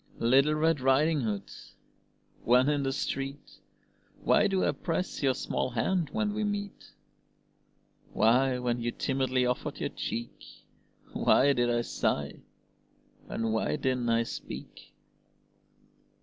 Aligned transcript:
Little 0.17 0.55
Red 0.55 0.79
Riding 0.81 1.21
Hood, 1.21 1.51
when 2.43 2.69
in 2.69 2.81
the 2.81 2.91
street, 2.91 3.59
Why 4.23 4.47
do 4.47 4.65
I 4.65 4.71
press 4.71 5.21
your 5.21 5.35
small 5.35 5.69
hand 5.69 6.09
when 6.11 6.33
we 6.33 6.43
meet? 6.43 6.93
Why, 8.11 8.57
when 8.57 8.81
you 8.81 8.91
timidly 8.91 9.45
offered 9.45 9.79
your 9.79 9.89
cheek, 9.89 10.43
Why 11.13 11.53
did 11.53 11.69
I 11.69 11.81
sigh, 11.81 12.39
and 13.29 13.53
why 13.53 13.75
didn't 13.75 14.09
I 14.09 14.23
speak? 14.23 14.91